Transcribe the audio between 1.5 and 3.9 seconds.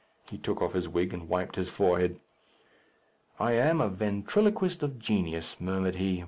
his forehead. "I am a